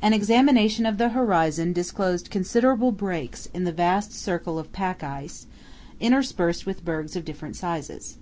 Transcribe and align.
An 0.00 0.12
examination 0.12 0.86
of 0.86 0.96
the 0.96 1.08
horizon 1.08 1.72
disclosed 1.72 2.30
considerable 2.30 2.92
breaks 2.92 3.46
in 3.52 3.64
the 3.64 3.72
vast 3.72 4.12
circle 4.12 4.60
of 4.60 4.70
pack 4.70 5.02
ice, 5.02 5.48
interspersed 5.98 6.66
with 6.66 6.84
bergs 6.84 7.16
of 7.16 7.24
different 7.24 7.56
sizes. 7.56 8.16